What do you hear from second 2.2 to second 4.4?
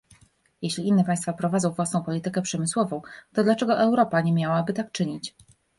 przemysłową, to dlaczego Europa nie